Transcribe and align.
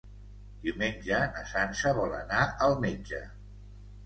Diumenge 0.61 1.19
na 1.35 1.43
Sança 1.51 1.93
vol 1.99 2.17
anar 2.21 2.41
al 2.69 2.75
metge. 2.89 3.23